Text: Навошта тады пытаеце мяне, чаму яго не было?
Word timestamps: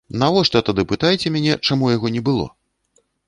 Навошта 0.21 0.61
тады 0.69 0.85
пытаеце 0.91 1.33
мяне, 1.35 1.53
чаму 1.69 1.91
яго 1.95 2.07
не 2.17 2.21
было? 2.31 2.45